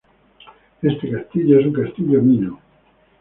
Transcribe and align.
Este 0.81 1.11
castillo 1.11 1.59
es 1.59 1.65
un 1.67 1.73
castillo 1.73 2.23
Mino. 2.23 2.59